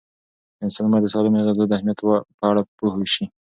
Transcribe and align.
انسان 0.63 0.85
باید 0.91 1.03
د 1.05 1.09
سالمې 1.13 1.39
غذا 1.47 1.63
د 1.67 1.71
اهمیت 1.77 1.99
په 2.37 2.43
اړه 2.49 2.61
پوه 2.77 3.03
شي. 3.13 3.25